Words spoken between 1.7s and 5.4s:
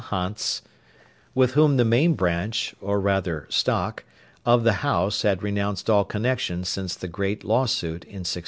the main branch, or rather stock, of the house